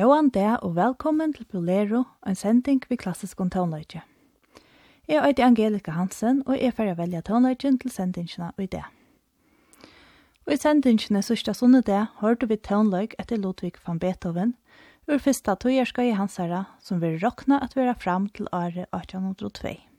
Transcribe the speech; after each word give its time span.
Gåan 0.00 0.30
det 0.32 0.62
og 0.64 0.78
velkommen 0.78 1.34
til 1.36 1.44
Bolero, 1.44 2.06
en 2.24 2.34
sending 2.34 2.78
ved 2.88 2.96
klassisk 3.02 3.40
om 3.40 3.50
tonløyke. 3.52 4.00
Jeg 5.08 5.20
heter 5.26 5.44
Angelika 5.44 5.92
Hansen, 5.92 6.38
og 6.46 6.56
jeg 6.56 6.72
får 6.72 6.94
velge 6.96 7.20
tonløyken 7.28 7.76
til 7.82 7.92
sendingene 7.92 8.48
i 8.56 8.66
det. 8.66 8.80
Og 10.46 10.54
i 10.54 10.56
sendingene 10.56 11.20
sørste 11.20 11.52
sånne 11.52 11.82
det, 11.84 12.00
hørte 12.22 12.48
vi 12.48 12.56
tonløyk 12.56 13.18
etter 13.20 13.36
Ludvig 13.36 13.74
van 13.84 14.00
Beethoven, 14.00 14.56
ur 15.04 15.20
første 15.20 15.58
togjerska 15.60 16.08
i 16.08 16.16
hans 16.16 16.40
herre, 16.40 16.64
som 16.80 17.04
vil 17.04 17.20
råkne 17.20 17.60
at 17.60 17.76
vera 17.76 17.92
fram 17.92 18.32
til 18.32 18.48
året 18.56 18.88
1802. 18.96 19.89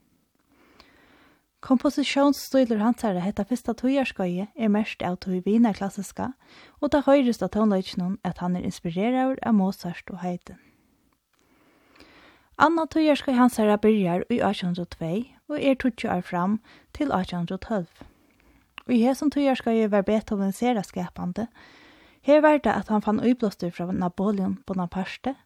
Kompositionsstiler 1.62 2.80
hansara 2.82 3.20
hetta 3.22 3.44
fyrsta 3.46 3.70
tøyarskøye 3.78 4.48
er 4.50 4.70
mest 4.74 5.02
av 5.06 5.20
tøy 5.22 5.36
vina 5.44 5.70
klassiska, 5.76 6.32
og 6.82 6.90
ta 6.90 7.04
høyrist 7.06 7.44
av 7.46 7.52
tonleiknum 7.54 8.16
at 8.26 8.42
han 8.42 8.56
er 8.58 8.66
inspireraur 8.66 9.38
av 9.46 9.54
Mozart 9.54 10.10
og 10.10 10.18
Haydn. 10.24 10.58
Anna 12.58 12.88
tøyarskøy 12.90 13.38
hansara 13.38 13.78
byrjar 13.78 14.26
i 14.26 14.40
1802 14.42 15.12
og 15.52 15.56
er 15.60 15.78
20 15.78 16.10
år 16.10 16.26
fram 16.26 16.58
til 16.98 17.14
1812. 17.14 17.86
Og 18.88 18.94
i 18.98 19.02
hesson 19.06 19.30
tøyarskøy 19.30 19.86
var 19.94 20.02
Beethoven 20.02 20.50
sera 20.50 20.82
skapande. 20.82 21.46
Her 22.26 22.42
var 22.42 22.58
det 22.58 22.74
at 22.74 22.90
han 22.90 23.06
fann 23.06 23.22
uiblåster 23.22 23.70
fra 23.70 23.86
Napoleon 23.92 24.58
Bonaparte, 24.66 25.36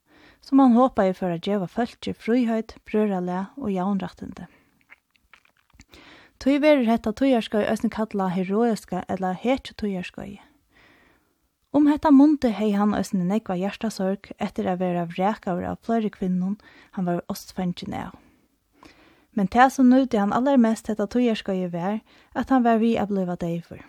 som 0.40 0.64
han 0.64 0.80
håpa 0.80 1.10
i 1.10 1.16
for 1.16 1.28
å 1.28 1.40
djeva 1.40 1.68
følge 1.68 2.16
frihøyt, 2.16 2.78
brøralea 2.88 3.50
og 3.60 3.68
jaunrattende. 3.76 4.48
Tøy 6.36 6.58
verður 6.60 6.90
hetta 6.90 7.12
tøyarskøy 7.16 7.64
øsn 7.64 7.90
kalla 7.92 8.28
heroiska 8.28 9.04
ella 9.08 9.32
hetju 9.32 9.72
tøyarskøy. 9.80 10.36
Om 11.72 11.88
hetta 11.88 12.10
munte 12.12 12.50
hei 12.56 12.70
han 12.76 12.94
øsn 12.96 13.24
nekva 13.28 13.56
hjartasorg 13.56 14.30
etter 14.36 14.68
að 14.68 14.82
vera 14.84 15.06
vrekaver 15.08 15.64
av 15.70 15.80
flere 15.84 16.10
kvinnun 16.12 16.58
han 16.96 17.08
var 17.08 17.24
ostfengjen 17.32 17.96
av. 17.96 18.12
Men 19.36 19.48
det 19.52 19.70
som 19.72 19.88
nøyde 19.88 20.20
han 20.20 20.32
aller 20.32 20.60
mest 20.60 20.88
hetta 20.92 21.08
tøyarskøy 21.08 21.66
var 21.72 21.98
at 22.34 22.52
han 22.52 22.64
var 22.64 22.80
vi 22.84 22.94
a 22.96 23.08
bliva 23.08 23.36
deifor. 23.40 23.80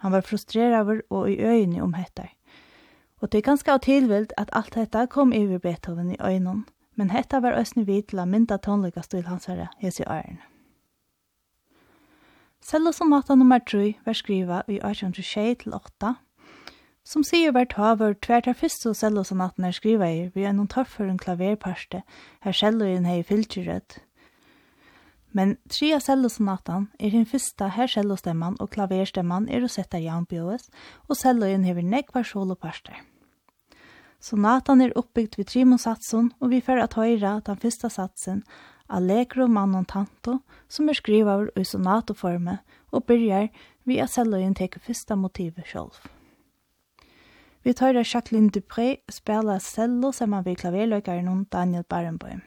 Han 0.00 0.12
var 0.12 0.24
frustreraver 0.24 1.04
og 1.10 1.30
i 1.30 1.38
øyne 1.40 1.82
om 1.82 1.94
hettar. 1.96 2.32
Og 3.20 3.32
det 3.32 3.38
er 3.38 3.48
ganske 3.52 3.72
av 3.72 3.84
tilvild 3.84 4.32
at 4.36 4.52
alt 4.52 4.76
hetta 4.76 5.06
kom 5.06 5.32
over 5.32 5.58
Beethoven 5.58 6.12
i 6.12 6.20
øynene, 6.20 6.64
men 6.96 7.10
hetta 7.10 7.40
var 7.40 7.56
øsne 7.60 7.86
vid 7.86 8.10
til 8.10 8.20
å 8.20 8.28
mynda 8.28 8.60
tonlika 8.60 9.04
stil 9.04 9.24
hans 9.28 9.48
herre, 9.48 9.68
hese 9.80 10.04
i 10.04 10.08
ørene. 10.08 10.55
Selv 12.66 12.90
som 12.92 13.12
natta 13.12 13.36
nummer 13.38 13.60
3 13.62 13.92
var 14.02 14.16
skriva 14.18 14.62
i 14.66 14.80
1826-8, 14.80 16.16
som 17.06 17.22
sier 17.22 17.52
hvert 17.54 17.76
haver 17.78 18.16
tvert 18.18 18.48
av 18.50 18.58
fyrst 18.58 18.88
og 18.90 18.96
selv 18.98 19.22
som 19.28 19.38
natten 19.38 19.68
er 19.68 19.76
skriva 19.76 20.08
i, 20.10 20.24
vi 20.34 20.42
er 20.42 20.56
noen 20.56 20.72
tørfer 20.72 21.06
en 21.06 21.20
klaverparste, 21.22 22.02
her 22.42 22.56
selv 22.58 22.82
og 22.82 22.90
en 22.90 23.06
hei 23.06 23.20
fylkjørød. 23.28 24.00
Men 25.30 25.54
tre 25.70 25.92
av 25.94 26.02
selv 26.02 26.26
som 26.34 26.50
natten 26.50 26.88
er 26.98 27.14
den 27.14 27.28
første 27.30 27.70
her 27.76 27.92
selv 27.92 28.16
og 28.16 28.24
stemman 28.24 28.58
og 28.58 28.72
klaverstemman 28.74 29.46
er 29.46 29.62
å 29.62 29.70
sette 29.70 30.02
jernbjøes, 30.02 30.66
og 31.06 31.20
selv 31.22 31.46
og 31.46 31.54
en 31.54 31.68
hever 31.70 31.86
nekvar 31.86 32.26
soloparster. 32.26 32.98
Så 34.18 34.34
er 34.34 34.98
oppbygd 34.98 35.36
vid 35.38 35.46
trimonsatsen, 35.46 36.32
og 36.40 36.50
vi 36.50 36.60
får 36.60 36.82
at 36.82 36.98
høyra 36.98 37.40
den 37.46 37.62
første 37.62 37.90
satsen, 37.90 38.42
Allegro 38.88 39.46
manon 39.46 39.84
tanto, 39.84 40.40
som 40.68 40.88
er 40.88 40.94
skrivaver 40.94 41.50
i 41.58 41.64
sonatoforme, 41.64 42.58
og 42.92 43.04
byrjar 43.04 43.48
vi 43.84 43.98
at 43.98 44.10
Selloyen 44.10 44.54
teker 44.54 44.80
fyrsta 44.80 45.16
motivet 45.16 45.66
sjolv. 45.66 45.98
Vi 47.66 47.72
tar 47.72 47.98
Jacqueline 47.98 48.50
Dupré 48.50 48.98
spela 49.10 49.58
cello 49.58 50.12
saman 50.12 50.44
vi 50.44 50.54
klaverløkaren 50.54 51.46
Daniel 51.50 51.82
Barenboim. 51.82 52.42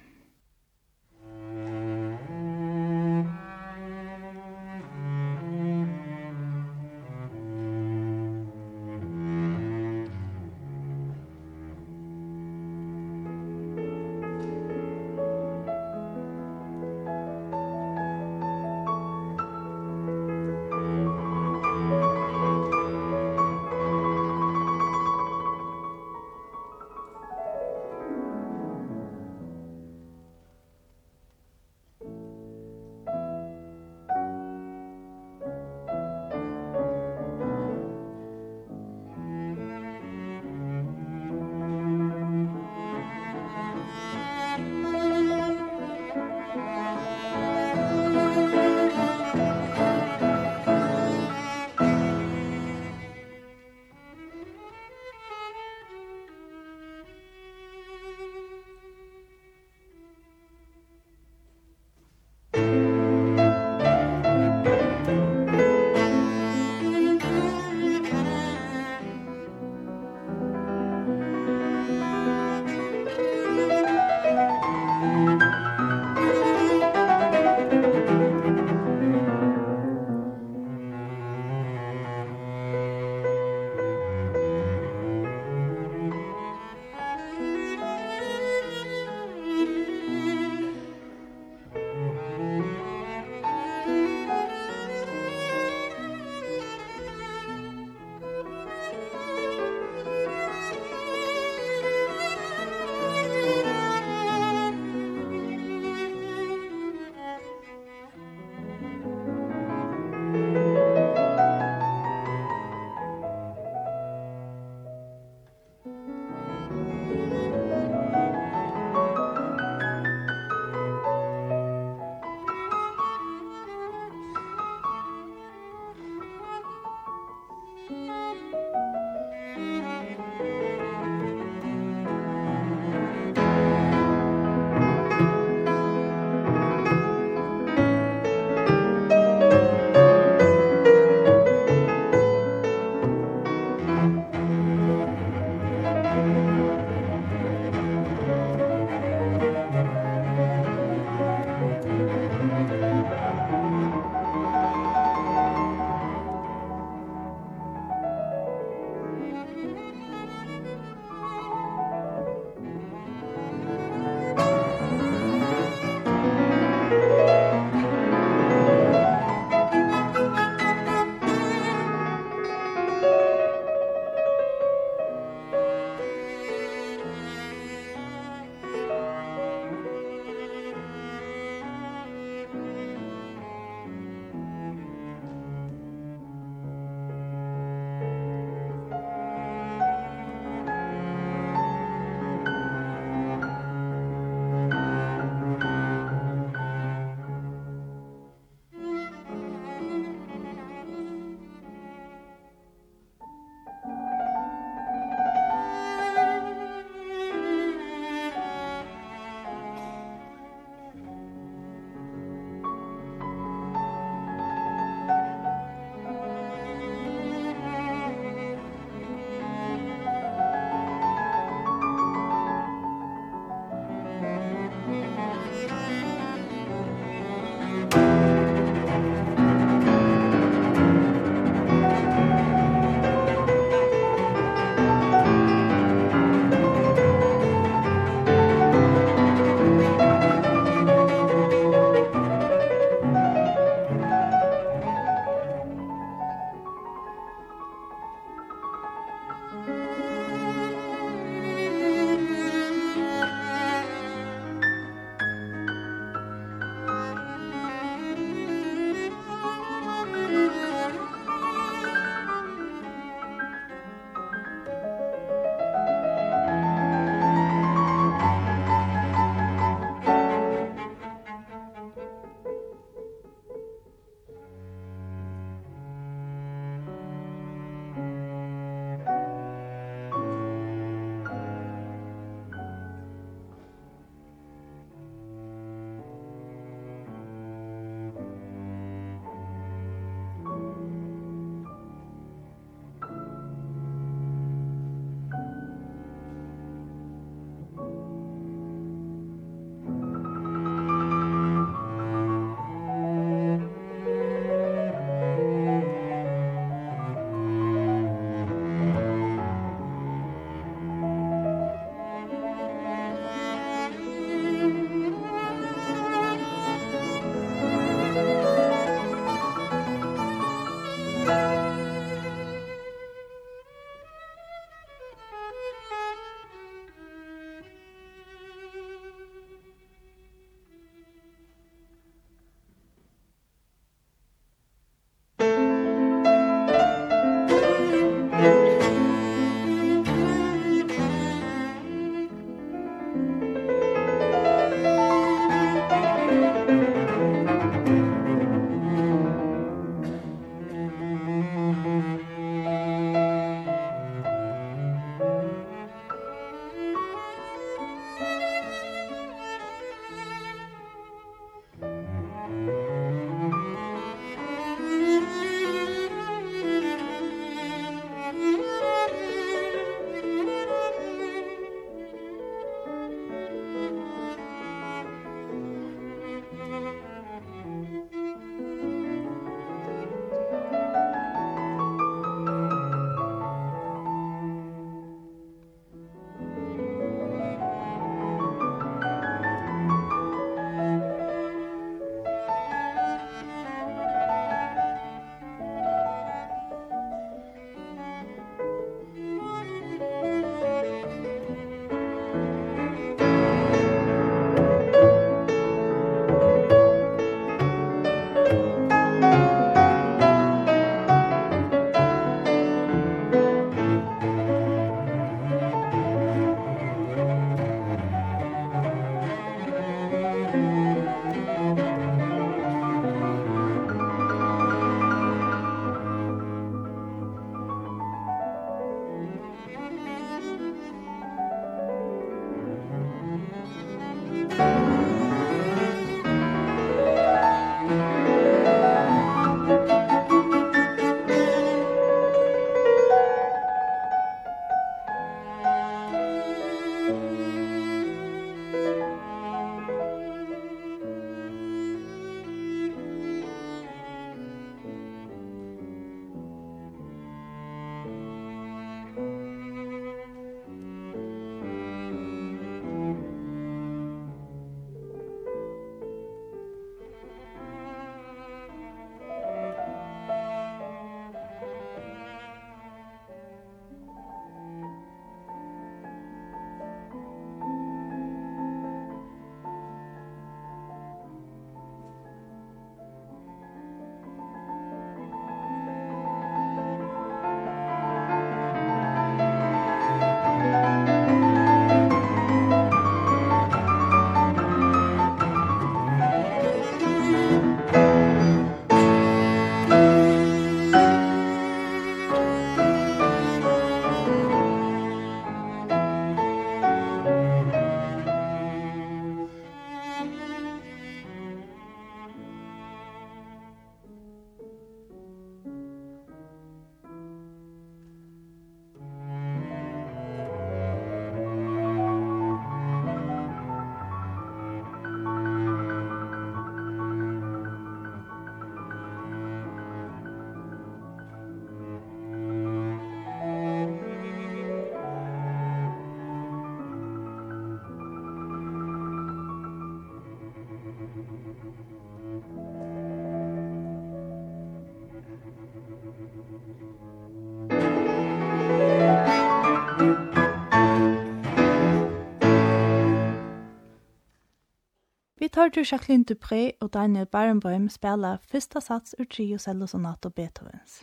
Vi 555.49 555.53
tar 555.53 555.71
til 555.73 555.81
Jacqueline 555.81 556.25
Dupré 556.29 556.75
og 556.79 556.91
Daniel 556.93 557.25
Barenboim 557.25 557.87
spela 557.89 558.35
fyrsta 558.51 558.83
sats 558.85 559.15
ur 559.17 559.25
trio 559.25 559.57
cellosonato 559.57 560.29
Beethovens. 560.29 560.99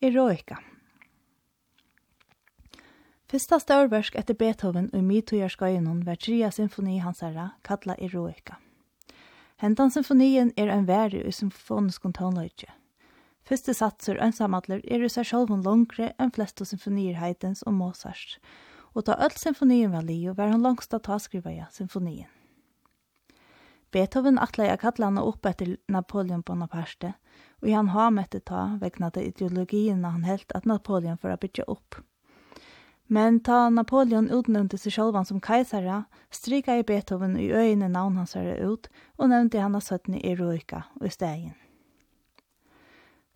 Eroica. 0.00 0.56
Fyrsta 3.28 3.60
størversk 3.60 4.16
etter 4.16 4.40
Beethoven 4.40 4.88
og 4.96 5.04
mitøyerskøyenon 5.04 6.00
var 6.08 6.16
tria 6.16 6.48
symfoni 6.48 6.96
hans 7.04 7.20
herra, 7.20 7.50
kalla 7.60 8.00
Eroica. 8.00 8.56
Hentan 9.60 9.92
symfonien 9.92 10.56
er 10.56 10.72
en 10.72 10.88
verre 10.88 11.20
i 11.28 11.36
symfonisk 11.42 12.08
tonløyke. 12.16 12.72
Fyrste 13.44 13.76
satser 13.76 14.16
ønsamadler 14.16 14.80
er 14.88 15.04
i 15.04 15.12
seg 15.12 15.28
sjolvun 15.28 15.68
longre 15.68 16.14
enn 16.16 16.32
flest 16.32 16.64
av 16.64 16.72
symfonier 16.72 17.20
heitens 17.20 17.66
og 17.68 17.76
Mozart, 17.76 18.38
og 18.96 19.04
ta 19.04 19.20
öll 19.20 19.36
symfonien 19.36 19.92
var 19.92 20.08
lio 20.08 20.32
var 20.32 20.56
han 20.56 20.64
langsta 20.64 20.96
ta 20.96 21.20
skriva 21.20 21.52
ja 21.52 21.68
symfonien. 21.68 22.32
Beethoven 23.92 24.38
atlei 24.38 24.70
a 24.72 24.76
kalla 24.76 25.06
hana 25.06 25.22
upp 25.22 25.46
etter 25.46 25.76
Napoleon 25.88 26.40
Bonaparte, 26.40 27.12
og 27.60 27.68
han 27.68 27.90
har 27.92 28.10
mette 28.10 28.40
ta 28.40 28.78
vegna 28.80 29.10
til 29.12 29.28
ideologien 29.28 30.04
han 30.04 30.24
helt 30.24 30.52
at 30.56 30.66
Napoleon 30.66 31.20
for 31.20 31.30
a 31.30 31.36
bytja 31.36 31.66
upp. 31.68 32.00
Men 33.12 33.40
ta 33.44 33.68
Napoleon 33.68 34.30
utnevnte 34.32 34.78
seg 34.80 34.94
sjálvan 34.96 35.26
som 35.28 35.40
kejsara, 35.44 36.04
strika 36.32 36.78
i 36.78 36.84
Beethoven 36.88 37.36
i 37.36 37.50
øyne 37.52 37.90
navn 37.92 38.16
hans 38.16 38.32
herre 38.38 38.56
ut, 38.64 38.88
og 39.18 39.28
nevnte 39.28 39.60
han 39.60 39.76
av 39.76 39.84
søttene 39.84 40.22
i 40.24 40.32
Roika 40.38 40.86
og 41.00 41.10
i 41.10 41.12
stegin. 41.12 41.58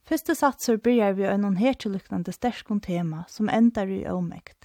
Fyrste 0.08 0.36
satser 0.38 0.78
byrjar 0.80 1.18
vi 1.18 1.26
av 1.28 1.44
en 1.44 1.60
hertiluknande 1.60 2.32
sterskon 2.32 2.80
tema 2.80 3.26
som 3.28 3.50
endar 3.52 3.90
i 3.92 4.06
omekt. 4.08 4.55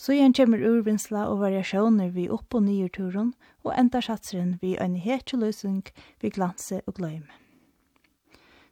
Så 0.00 0.14
igjen 0.16 0.32
kommer 0.32 0.62
urvinsla 0.64 1.26
og 1.28 1.42
variasjoner 1.42 2.08
vi 2.14 2.22
opp- 2.32 2.54
og 2.56 2.62
nyerturen, 2.64 3.34
og 3.64 3.74
enda 3.76 4.00
satseren 4.00 4.54
vi 4.62 4.70
en 4.80 4.94
hetjeløsung 4.96 5.82
vi 6.22 6.30
glanse 6.32 6.78
og 6.86 6.94
gløyme. 6.96 7.28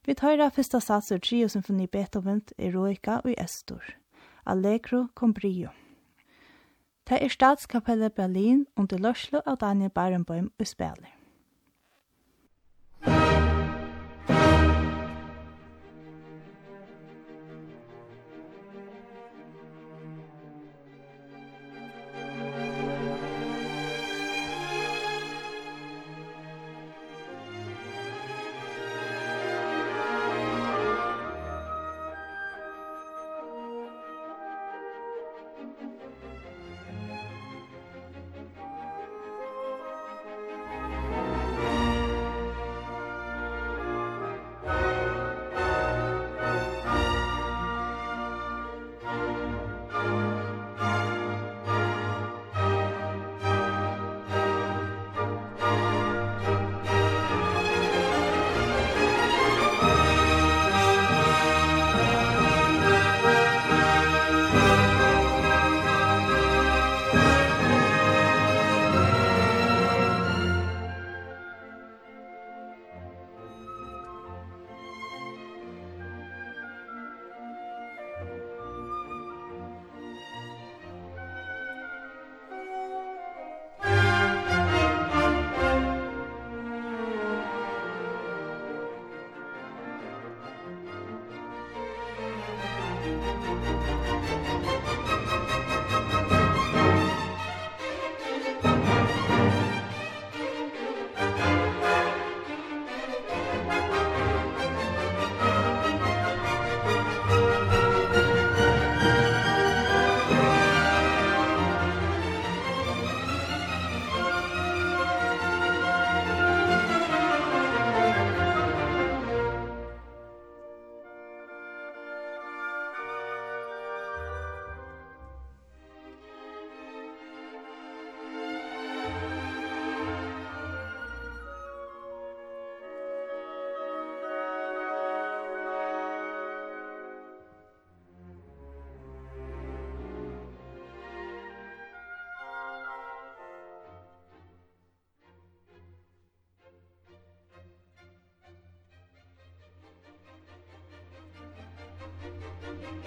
Vi 0.08 0.14
tar 0.16 0.40
av 0.40 0.54
fyrsta 0.56 0.80
satser 0.80 1.20
trio 1.20 1.50
symfoni 1.52 1.85
Beethoven, 1.87 2.40
Eroica 2.56 3.18
og 3.20 3.35
Estor. 3.37 3.85
Allegro 4.47 5.08
con 5.14 5.35
brio. 5.37 5.68
Det 7.04 7.20
er 7.20 7.28
statskapellet 7.28 8.16
Berlin 8.16 8.64
under 8.76 8.97
løslo 8.97 9.44
av 9.44 9.61
Daniel 9.61 9.90
Barenboim 9.90 10.49
og 10.58 10.66
spiller. 10.66 11.18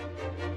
Musik 0.01 0.50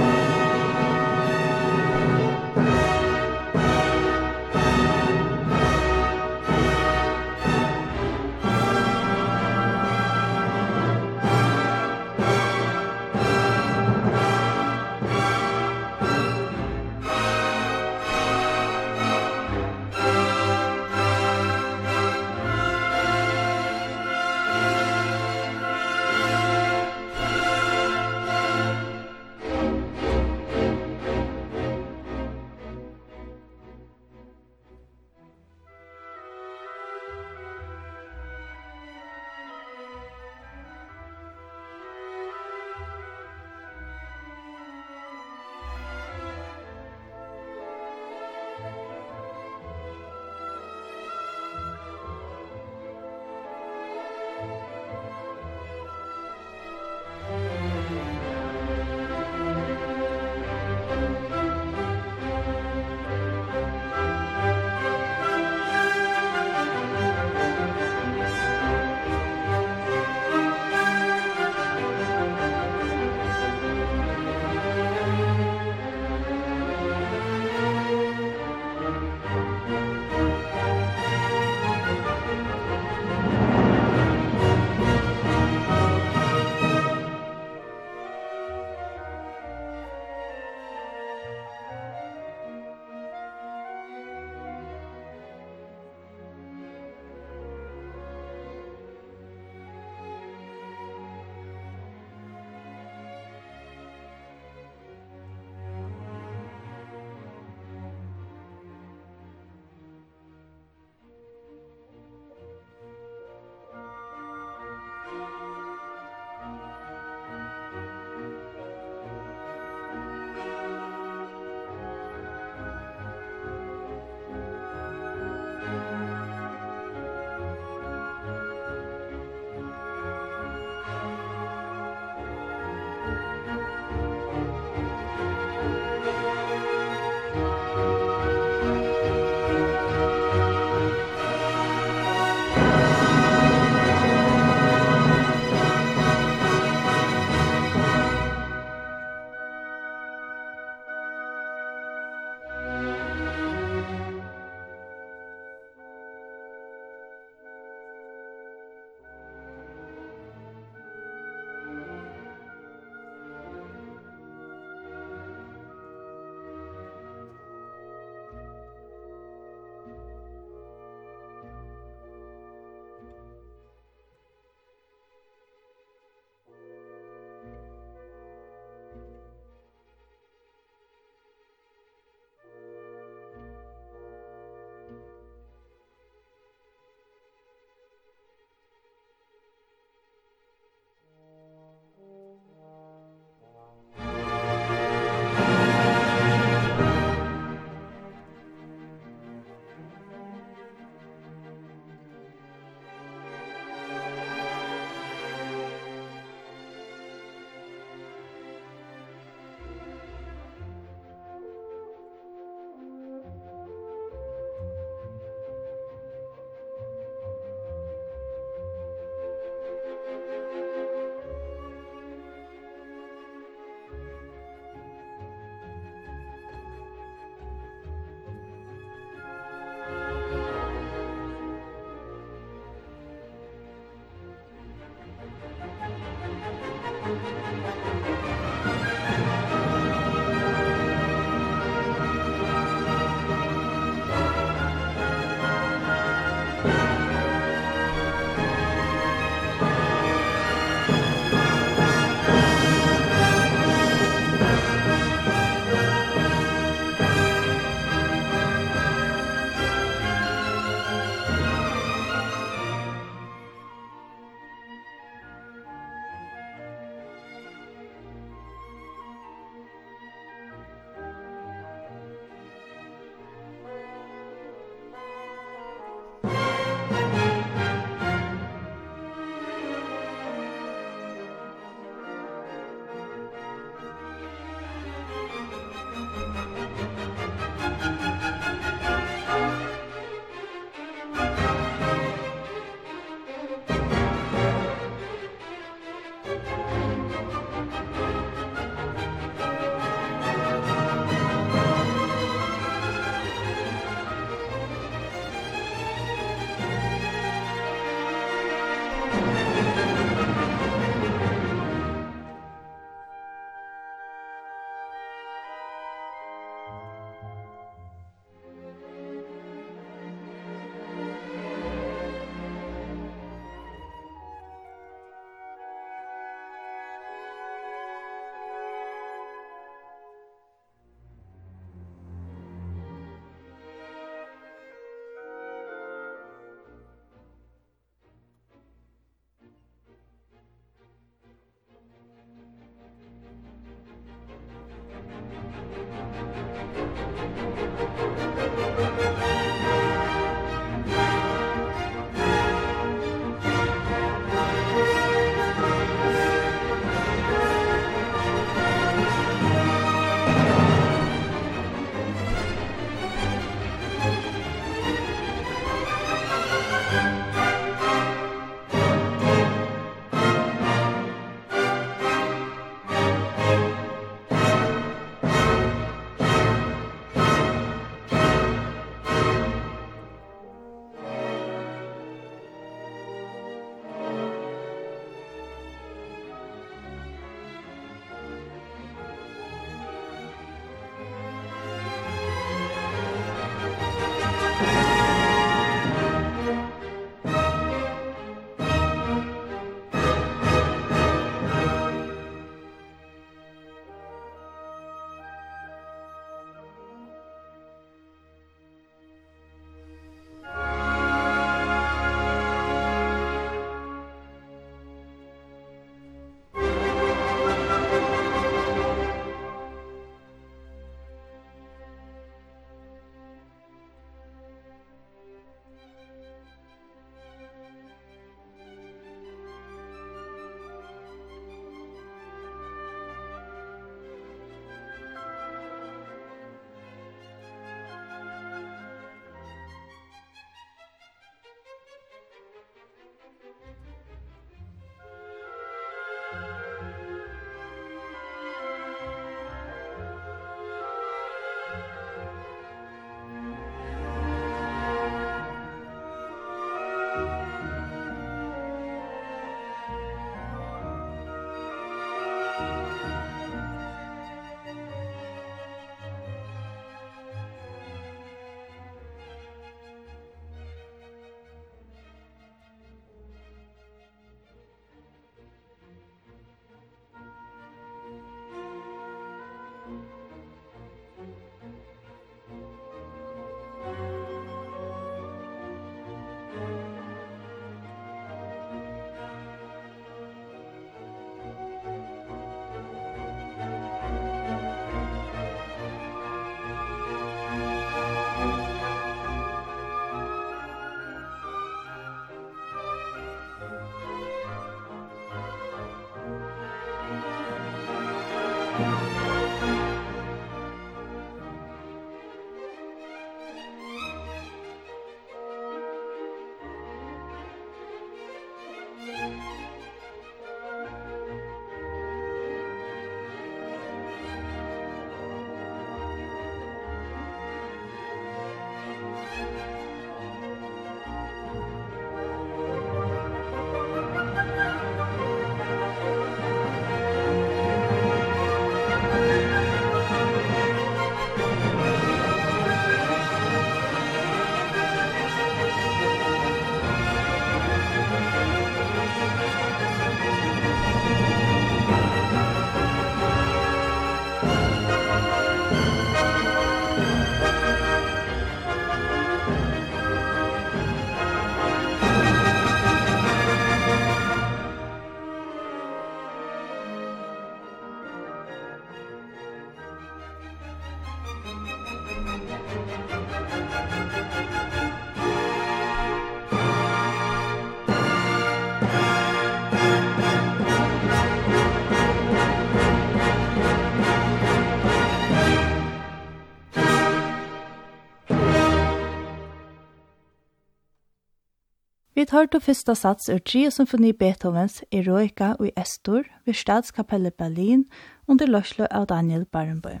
hørte 592.32 592.60
første 592.60 592.94
sats 592.96 593.28
ur 593.28 593.40
tre 593.44 593.66
symfoni 593.70 594.12
Beethovens 594.16 594.80
Eroica 594.92 595.52
i 595.60 595.70
Estor 595.76 596.22
ved 596.46 596.54
Stadskapelle 596.54 597.30
Berlin 597.30 597.84
under 598.28 598.46
løslo 598.46 598.86
av 598.90 599.06
Daniel 599.06 599.44
Barenbøy. 599.44 600.00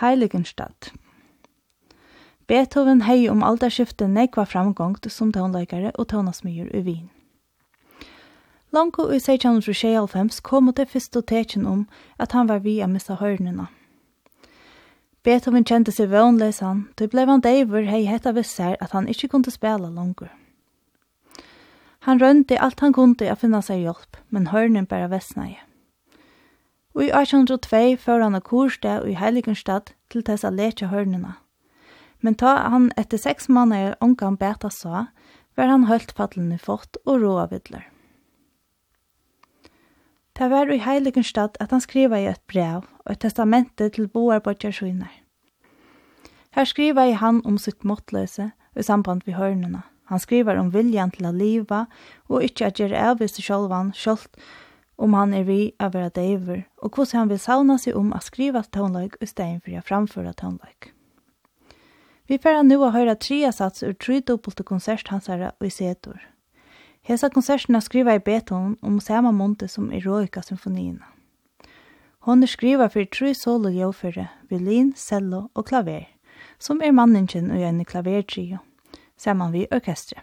Heiligenstadt 0.00 0.92
Beethoven 2.50 3.04
hei 3.06 3.28
om 3.30 3.44
alderskiftet 3.46 4.10
nekva 4.10 4.42
framgångt 4.42 5.06
som 5.12 5.30
tonleikare 5.32 5.92
og 5.94 6.08
tonasmyr 6.10 6.72
i 6.74 6.82
Wien. 6.82 7.10
Lanko 8.74 9.06
i 9.10 9.20
1695 9.22 10.40
kom 10.42 10.72
det 10.74 10.88
første 10.90 11.22
tekjen 11.22 11.66
om 11.66 11.86
at 12.18 12.32
han 12.32 12.50
var 12.50 12.58
vi 12.66 12.80
av 12.82 12.90
missa 12.90 13.14
hørnene. 13.14 13.68
Beethoven 15.22 15.64
kjente 15.64 15.92
seg 15.92 16.10
vønleis 16.10 16.58
han, 16.58 16.88
då 16.96 17.06
blev 17.06 17.28
han 17.28 17.40
deiver 17.40 17.86
hei 17.86 18.06
hetta 18.08 18.32
vissar 18.32 18.76
at 18.80 18.90
han 18.90 19.06
ikkje 19.06 19.28
kunde 19.28 19.50
spela 19.50 19.90
langer. 19.90 20.39
Han 22.00 22.20
rønte 22.20 22.60
alt 22.60 22.80
han 22.80 22.92
kunde 22.92 23.32
att 23.32 23.40
finna 23.40 23.60
seg 23.62 23.82
hjelp, 23.84 24.16
men 24.28 24.46
hørnen 24.46 24.86
bare 24.86 25.10
vestnei. 25.12 25.58
Og 26.94 27.04
i 27.04 27.10
1802 27.12 27.96
før 28.00 28.22
han 28.24 28.34
av 28.34 28.40
kursdag 28.40 29.04
i 29.06 29.18
Heiligenstad 29.20 29.92
til 30.10 30.24
tess 30.24 30.44
å 30.44 30.50
leke. 30.50 30.88
Men 32.20 32.34
ta 32.34 32.56
han 32.68 32.90
etter 32.96 33.18
seks 33.18 33.48
måneder 33.48 33.94
omgang 34.00 34.38
beta 34.38 34.70
sa, 34.70 35.06
var 35.56 35.68
han 35.68 35.84
holdt 35.84 36.14
paddelen 36.14 36.52
i 36.52 36.58
fort 36.58 36.96
og 37.04 37.20
roa 37.20 37.46
vidler. 37.46 37.84
Det 40.32 40.50
var 40.50 40.72
i 40.72 40.80
Heiligenstad 40.80 41.60
at 41.60 41.70
han 41.70 41.80
skriva 41.80 42.16
i 42.16 42.26
et 42.26 42.40
brev 42.48 42.88
og 43.04 43.12
et 43.12 43.20
testamente 43.20 43.88
til 43.88 44.08
Boar 44.08 44.40
Bodjarsjoner. 44.40 45.12
Her 46.56 46.64
skriva 46.64 47.04
i 47.06 47.12
han 47.12 47.44
om 47.44 47.58
sitt 47.58 47.84
måttløse 47.84 48.52
i 48.74 48.82
samband 48.82 49.22
med 49.26 49.36
hørnene 49.36 49.82
Han 50.10 50.18
skriver 50.18 50.58
om 50.58 50.72
viljan 50.74 51.12
til 51.14 51.28
å 51.28 51.34
liva 51.34 51.84
og 52.28 52.42
ikkje 52.42 52.66
at 52.66 52.82
gjere 52.82 53.04
avvis 53.12 53.36
til 53.36 53.46
sjolvan 53.46 53.94
sjolt 53.94 54.28
om 55.00 55.14
han 55.16 55.32
er 55.32 55.46
vi 55.48 55.60
av 55.80 55.94
være 55.94 56.12
deiver, 56.12 56.64
og 56.84 56.92
hvordan 56.92 57.22
han 57.22 57.30
vil 57.30 57.38
sauna 57.40 57.78
seg 57.80 57.96
om 57.96 58.10
å 58.12 58.20
skriva 58.20 58.60
tonleik 58.68 59.14
i 59.24 59.28
stein 59.30 59.62
for 59.64 59.72
å 59.72 59.84
framføre 59.86 60.34
tonleik. 60.36 60.90
Vi 62.28 62.36
får 62.38 62.60
nu 62.66 62.76
å 62.78 62.92
høre 62.92 63.16
tre 63.16 63.48
sats 63.50 63.82
ur 63.82 63.94
tre 63.96 64.20
dobbelte 64.20 64.66
konsert 64.66 65.08
hansara 65.08 65.54
og 65.56 65.66
i 65.66 65.72
setor. 65.72 66.20
Hesa 67.02 67.30
konserterna 67.32 67.80
skriva 67.80 68.14
i 68.14 68.20
beton 68.20 68.76
om 68.82 69.00
samme 69.00 69.32
monte 69.32 69.70
som 69.72 69.88
eroika 69.90 70.42
symfoniene. 70.44 71.06
Hon 72.28 72.44
er 72.44 72.52
skriva 72.52 72.90
for 72.92 73.08
tre 73.08 73.32
solo 73.34 73.72
jøfere, 73.72 74.28
violin, 74.50 74.92
cello 74.92 75.46
og 75.54 75.70
klaver, 75.70 76.10
som 76.60 76.82
er 76.84 76.92
manningen 76.92 77.48
og 77.50 77.64
en 77.64 77.80
klavertrio 77.88 78.60
saman 79.20 79.52
við 79.52 79.68
orkestri. 79.76 80.20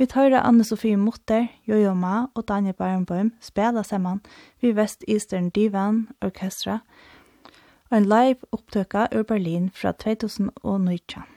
Vi 0.00 0.08
tøyra 0.08 0.40
Anne-Sofie 0.48 0.96
Mutter, 0.96 1.50
Jojo 1.68 1.92
Ma 1.94 2.26
og 2.34 2.48
Daniel 2.48 2.74
Barenboim 2.74 3.34
spela 3.44 3.84
saman 3.84 4.22
vi 4.62 4.72
West 4.72 5.04
Eastern 5.08 5.50
Divan 5.50 6.08
Orkestra 6.24 6.80
og 7.90 7.98
en 7.98 8.08
live 8.08 8.48
opptøka 8.56 9.06
ur 9.12 9.22
Berlin 9.28 9.70
fra 9.76 9.92
2019. 9.92 11.31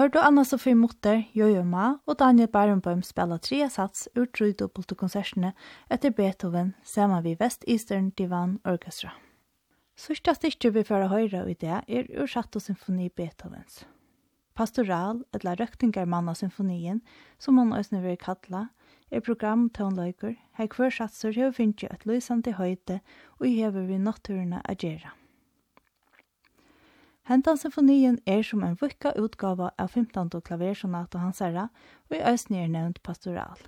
hørte 0.00 0.22
Anna 0.26 0.42
Sofie 0.42 0.74
Mutter, 0.74 1.20
Jojo 1.36 1.62
Ma 1.62 2.00
og 2.10 2.16
Daniel 2.18 2.48
Barenbøm 2.50 3.04
spela 3.06 3.36
tre 3.38 3.60
sats 3.70 4.08
ur 4.18 4.26
trudobbelte 4.26 4.96
konsertene 4.98 5.52
etter 5.92 6.10
Beethoven 6.10 6.72
sammen 6.82 7.22
vi 7.22 7.36
West 7.38 7.62
Eastern 7.70 8.08
Divan 8.18 8.56
Orchestra. 8.66 9.12
Sørsta 9.94 10.34
styrke 10.34 10.72
vi 10.74 10.82
fører 10.88 11.12
høyre 11.12 11.44
i 11.46 11.54
det 11.54 11.78
er 11.86 12.10
ur 12.10 12.26
Chateau 12.26 12.58
Symfoni 12.64 13.06
Beethovens. 13.08 13.84
Pastoral, 14.58 15.22
eller 15.34 15.62
røktingar 15.62 16.10
manna 16.10 16.34
symfonien, 16.34 17.00
som 17.38 17.58
hon 17.58 17.74
òsne 17.74 18.02
vil 18.02 18.18
kalla, 18.18 18.68
er 19.14 19.22
program 19.22 19.68
tånløyker, 19.70 20.34
her 20.58 20.70
hver 20.74 20.90
satser 20.90 21.34
hever 21.34 21.54
finnje 21.54 21.90
et 21.90 22.06
løysande 22.06 22.58
høyde 22.58 22.98
og 23.38 23.46
hever 23.46 23.86
vi 23.90 23.98
natturene 23.98 24.62
agera. 24.64 25.14
Hentan 27.24 27.56
symfonien 27.56 28.18
er 28.28 28.42
som 28.44 28.60
en 28.66 28.74
vukka 28.76 29.14
utgava 29.16 29.70
av 29.80 29.94
15. 29.96 30.28
klaversonat 30.44 31.14
og 31.16 31.22
hans 31.22 31.38
herra, 31.40 31.70
og 32.10 32.18
i 32.18 32.20
øysen 32.20 32.58
er 32.60 32.66
nevnt 32.68 33.00
pastoral. 33.02 33.62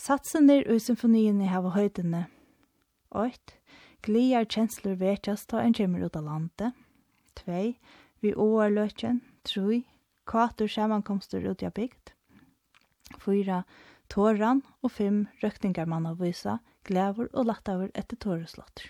Satsen 0.00 0.48
er 0.50 0.64
ui 0.64 0.78
symfonien 0.80 1.42
i 1.44 1.50
hava 1.52 1.74
høydene. 1.74 2.22
8. 3.12 3.58
Gliar 4.02 4.48
kjensler 4.48 4.96
vetjas 4.96 5.44
ta 5.46 5.60
en 5.60 5.76
kjemmer 5.76 6.06
ut 6.06 6.16
av 6.16 6.24
landet. 6.30 6.72
2. 7.44 7.60
Vi 8.24 8.32
åar 8.32 8.72
løtjen. 8.72 9.20
3. 9.44 9.82
kvater 10.24 10.72
samankomster 10.72 11.44
ut 11.44 11.66
av 11.68 11.76
bygd. 11.76 12.14
4. 13.20 13.60
Tåran 14.08 14.64
og 14.80 14.96
5. 14.96 15.20
Røkningar 15.44 15.84
man 15.84 16.08
av 16.08 16.24
vysa, 16.24 16.58
glæver 16.88 17.28
og 17.36 17.52
lattaver 17.52 17.92
etter 17.92 18.16
tåreslåtter. 18.16 18.88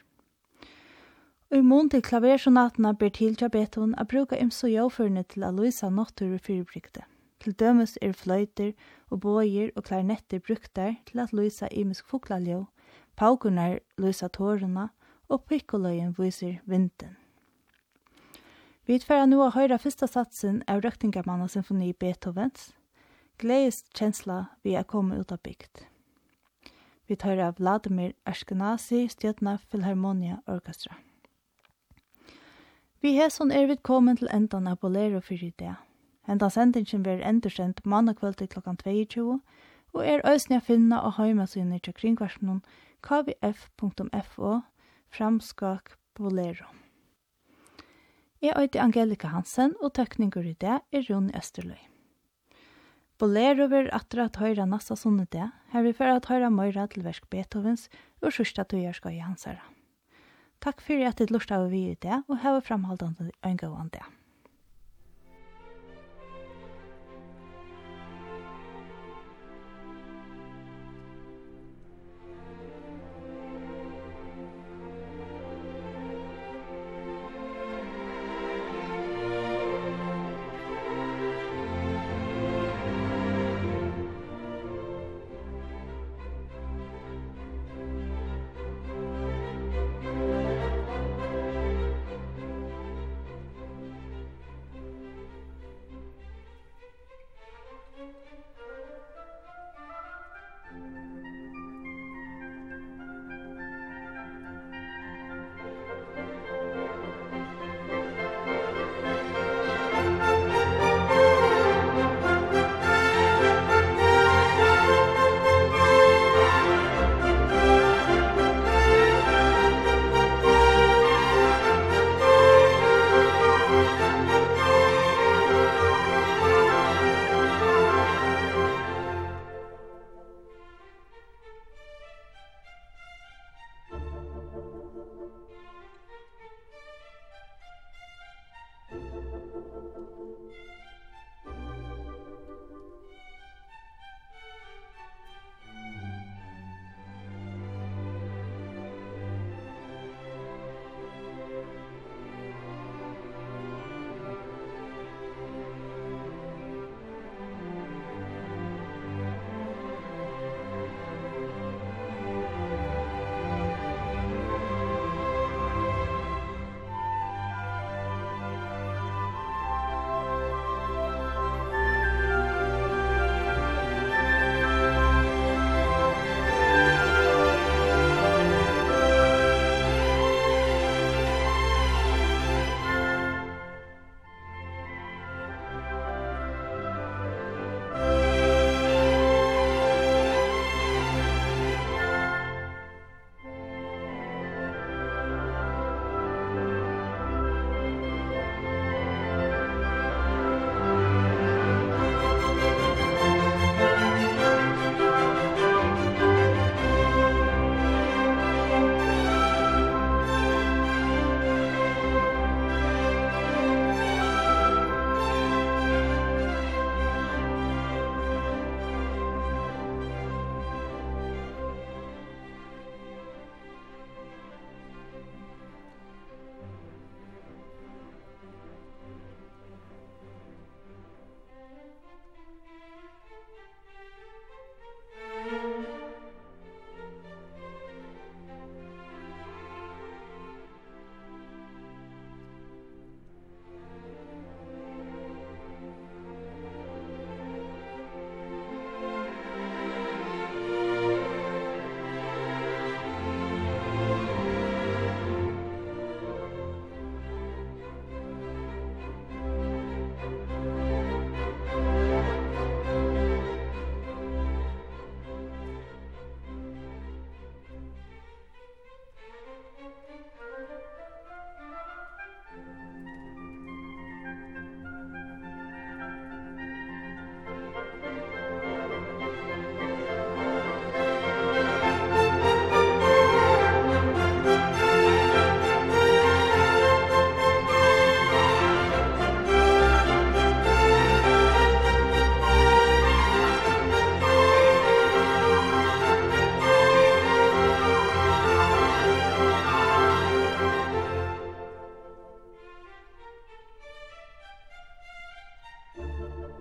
Og 1.53 1.59
i 1.59 1.63
mån 1.69 1.91
til 1.93 2.01
klaversonatene 2.01 2.95
ber 2.97 3.11
til 3.13 3.35
Jabetun 3.37 3.91
å 4.01 4.07
bruke 4.09 4.39
imso 4.41 4.71
jøvførene 4.73 5.21
til 5.29 5.45
å 5.45 5.51
løse 5.53 5.91
nåttur 5.93 6.39
og. 6.41 7.05
Til 7.45 7.53
dømes 7.61 7.99
er 8.01 8.15
fløyter 8.17 8.71
og 9.11 9.21
bøyer 9.21 9.69
og 9.77 9.85
klarnetter 9.85 10.41
brukt 10.41 10.73
der 10.77 10.95
til 11.05 11.21
at 11.21 11.35
løse 11.37 11.69
imisk 11.69 12.09
fuglaljø, 12.09 12.63
paukunar 13.21 13.83
løse 14.01 14.31
tårene 14.33 14.89
og 15.29 15.45
pikkoløyen 15.45 16.17
viser 16.17 16.63
vinden. 16.65 17.19
Vi 18.89 18.99
tverra 19.05 19.29
nu 19.29 19.43
å 19.45 19.53
høyra 19.53 19.77
fyrsta 19.77 20.09
satsen 20.09 20.65
av 20.65 20.81
Røktingamanna 20.81 21.53
symfoni 21.53 21.93
Beethovens, 21.93 22.73
Gleis 23.37 23.85
kjensla 23.93 24.47
vi 24.65 24.73
er 24.79 24.89
kommet 24.89 25.21
ut 25.21 25.37
av 25.37 25.45
bygd. 25.45 25.85
Vi 27.09 27.17
tar 27.17 27.45
av 27.45 27.61
Vladimir 27.61 28.17
Ashkenazi, 28.25 29.05
stjøtna 29.13 29.59
Philharmonia 29.69 30.41
Orkestra. 30.47 30.97
Vi 33.03 33.17
hesson 33.17 33.51
er 33.51 33.67
vi 33.67 33.75
kommet 33.83 34.21
til 34.21 34.29
endan 34.31 34.69
av 34.71 34.77
Bolero 34.79 35.19
for 35.21 35.35
i 35.35 35.49
dag. 35.59 35.81
Enda 36.31 36.47
sendingen 36.55 37.03
blir 37.03 37.25
endursendt 37.27 37.81
kveld 37.83 38.37
til 38.39 38.49
klokkan 38.49 38.77
22, 38.79 39.41
og 39.93 40.07
er 40.07 40.23
øsne 40.23 40.61
å 40.61 40.63
finna 40.63 41.01
og 41.03 41.17
heima 41.19 41.47
sinne 41.47 41.81
til 41.81 41.95
kringvarsjonen 41.95 42.63
kvf.fo 43.03 44.63
framskak 45.11 45.99
Bolero. 46.15 46.71
Jeg 48.41 48.55
er 48.55 48.81
Angelika 48.83 49.29
Hansen, 49.35 49.75
og 49.83 49.95
tøkningur 49.95 50.47
i 50.47 50.55
det 50.55 50.79
er 50.79 51.07
Rune 51.11 51.35
Østerløy. 51.35 51.83
Bolero 53.19 53.67
vil 53.67 53.91
atra 53.91 54.31
at 54.31 54.39
høyre 54.39 54.65
nasta 54.67 54.95
sånne 54.95 55.27
det, 55.33 55.51
her 55.75 55.83
vi 55.83 55.93
fyrir 55.93 56.23
at 56.23 56.31
høyre 56.31 56.51
møyre 56.51 56.87
til 56.87 57.03
versk 57.03 57.27
Beethovens 57.31 57.89
og 58.23 58.31
sørsta 58.31 58.63
tøyerska 58.63 59.11
i 59.11 59.19
hans 59.19 59.51
herre. 59.51 59.82
Takk 60.63 60.83
fyrir 60.87 61.09
at 61.11 61.19
du 61.19 61.27
lurte 61.33 61.57
av 61.59 61.71
vi 61.73 61.89
i 61.91 61.97
det, 61.99 62.23
og 62.31 62.39
hava 62.45 62.61
framhaldande 62.63 63.33
en 63.43 63.57
gåan 63.59 63.91
det. 63.95 64.05